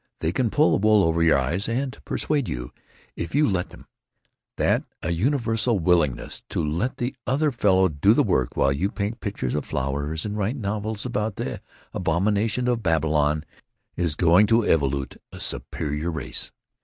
[0.19, 5.11] They can pull the wool over your eyes and persuade you—if you let them—that a
[5.11, 9.63] universal willingness to let the other fellow do the work while you paint pictures of
[9.63, 11.61] flowers and write novels about the
[11.93, 13.43] abominations of Babylon
[13.95, 16.51] is going to evolute a superior race!